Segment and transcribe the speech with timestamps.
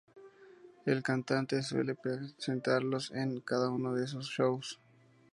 [0.87, 4.79] El cantante suele presentarlos en cada uno de sus shows.